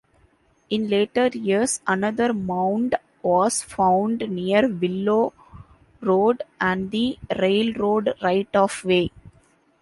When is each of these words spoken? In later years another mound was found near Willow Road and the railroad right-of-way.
In 0.71 0.89
later 0.89 1.27
years 1.27 1.79
another 1.85 2.33
mound 2.33 2.95
was 3.21 3.61
found 3.61 4.27
near 4.31 4.67
Willow 4.67 5.31
Road 6.01 6.41
and 6.59 6.89
the 6.89 7.19
railroad 7.37 8.15
right-of-way. 8.19 9.11